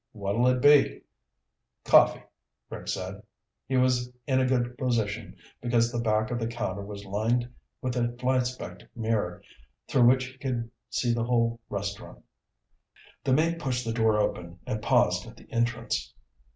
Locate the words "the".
5.91-5.99, 6.39-6.47, 11.13-11.25, 13.23-13.33, 13.85-13.93, 15.37-15.45